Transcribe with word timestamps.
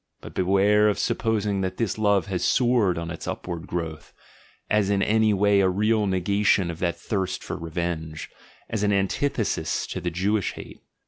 But 0.19 0.33
beware 0.33 0.89
of 0.89 0.97
supposing 0.97 1.61
that 1.61 1.77
this 1.77 1.99
love 1.99 2.25
has 2.25 2.43
soared 2.43 2.97
on 2.97 3.11
its 3.11 3.27
upward 3.27 3.67
growth, 3.67 4.13
as 4.67 4.89
in 4.89 5.03
any 5.03 5.31
way 5.31 5.59
a 5.59 5.69
real 5.69 6.07
negation 6.07 6.71
of 6.71 6.79
that 6.79 6.97
thirst 6.99 7.43
for 7.43 7.55
revenge, 7.55 8.27
as 8.67 8.81
an 8.81 8.91
antithesis 8.93 9.85
to 9.85 10.01
the 10.01 10.09
Jewish 10.09 10.53
hate! 10.53 10.81